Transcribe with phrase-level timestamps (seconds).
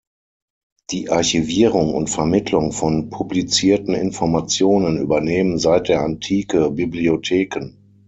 [0.89, 7.77] Die Archivierung und Vermittlung von publizierten Informationen übernehmen seit der Antike Bibliotheken.